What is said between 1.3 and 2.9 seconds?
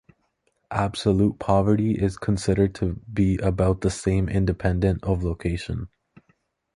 poverty is considered